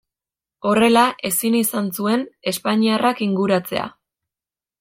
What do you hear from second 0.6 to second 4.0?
Horrela, ezin izan zuen espainiarrak inguratzea.